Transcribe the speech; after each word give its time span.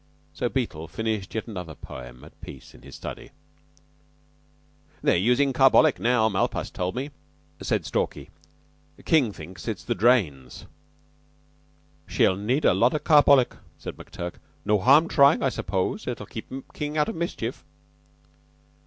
So 0.33 0.49
Beetle 0.49 0.87
finished 0.87 1.35
yet 1.35 1.45
another 1.47 1.75
poem 1.75 2.23
at 2.23 2.41
peace 2.41 2.73
in 2.73 2.81
the 2.81 2.91
study. 2.91 3.29
"They're 5.03 5.15
usin' 5.15 5.53
carbolic 5.53 5.99
now. 5.99 6.27
Malpas 6.27 6.71
told 6.71 6.95
me," 6.95 7.11
said 7.61 7.85
Stalky. 7.85 8.31
"King 9.05 9.31
thinks 9.31 9.67
it's 9.67 9.83
the 9.83 9.93
drains." 9.93 10.65
"She'll 12.07 12.35
need 12.35 12.65
a 12.65 12.73
lot 12.73 12.95
o' 12.95 12.99
carbolic," 12.99 13.55
said 13.77 13.95
McTurk. 13.95 14.37
"No 14.65 14.79
harm 14.79 15.07
tryin', 15.07 15.43
I 15.43 15.49
suppose. 15.49 16.07
It 16.07 16.19
keeps 16.31 16.51
King 16.73 16.97
out 16.97 17.07
of 17.07 17.13
mischief." 17.15 17.63